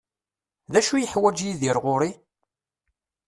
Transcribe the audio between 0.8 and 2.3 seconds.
i yeḥwaǧ Yidir ɣur-i?